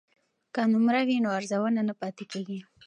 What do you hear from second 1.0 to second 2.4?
وي نو ارزونه نه پاتې